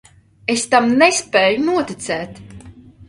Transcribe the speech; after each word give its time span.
Es 0.53 0.63
tam 0.71 0.87
nespēju 1.03 1.61
noticēt. 1.67 2.41